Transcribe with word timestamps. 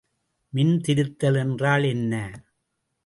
மின்திருத்தல் 0.53 1.35
என்றால் 1.35 1.83
என்ன? 1.83 2.13